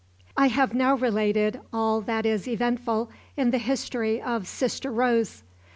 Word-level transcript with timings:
I 0.35 0.47
have 0.47 0.73
now 0.73 0.95
related 0.95 1.59
all 1.71 2.01
that 2.01 2.25
is 2.25 2.47
eventful 2.47 3.11
in 3.37 3.51
the 3.51 3.59
history 3.59 4.19
of 4.19 4.47
SISTER 4.47 4.91
ROSE. 4.91 5.43